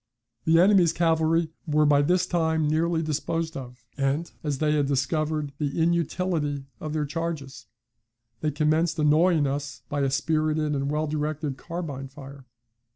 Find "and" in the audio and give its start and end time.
3.97-4.31, 10.73-10.89